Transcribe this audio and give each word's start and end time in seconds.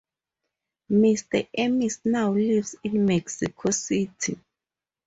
Mr. 0.89 1.47
Amis 1.55 1.99
now 2.05 2.33
lives 2.33 2.73
in 2.83 3.05
Mexico 3.05 3.69
City. 3.69 4.39